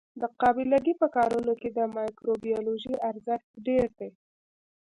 د 0.21 0.23
قابله 0.41 0.77
ګۍ 0.85 0.93
په 1.01 1.07
کارونو 1.15 1.53
کې 1.61 1.69
د 1.71 1.79
مایکروبیولوژي 1.95 2.93
ارزښت 3.09 3.47
ډېر 3.67 3.87
دی. 3.99 4.11